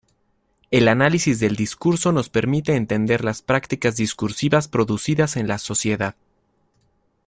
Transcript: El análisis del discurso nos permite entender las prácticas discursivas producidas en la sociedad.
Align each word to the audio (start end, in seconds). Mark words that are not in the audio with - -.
El 0.71 0.87
análisis 0.87 1.39
del 1.39 1.55
discurso 1.55 2.11
nos 2.11 2.27
permite 2.27 2.75
entender 2.75 3.23
las 3.23 3.43
prácticas 3.43 3.97
discursivas 3.97 4.67
producidas 4.67 5.37
en 5.37 5.47
la 5.47 5.59
sociedad. 5.59 6.15